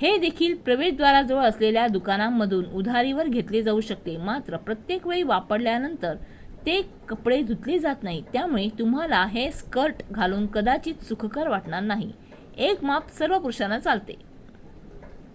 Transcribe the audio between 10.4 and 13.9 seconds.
कदाचित सुखकर वाटणार नाही एक माप सर्व पुरुषांना